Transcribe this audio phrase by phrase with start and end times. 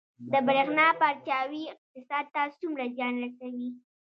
[0.31, 3.69] د بریښنا پرچاوي اقتصاد ته څومره زیان رسوي؟